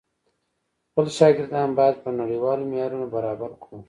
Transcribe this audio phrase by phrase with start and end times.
[0.87, 3.77] خپل شاګردان بايد په نړيوالو معيارونو برابر کړو.